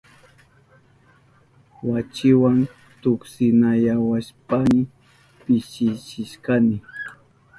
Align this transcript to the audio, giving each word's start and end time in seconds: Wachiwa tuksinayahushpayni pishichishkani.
Wachiwa 1.89 2.51
tuksinayahushpayni 3.01 4.81
pishichishkani. 5.43 6.75